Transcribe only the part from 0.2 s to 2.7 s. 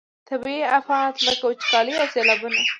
طبیعي آفات لکه وچکالي او سیلابونه.